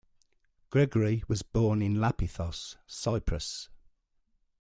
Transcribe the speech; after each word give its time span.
Gregory 0.71 1.23
was 1.27 1.43
born 1.43 1.79
in 1.83 1.97
Lapithos, 1.97 2.75
Cyprus. 2.87 3.69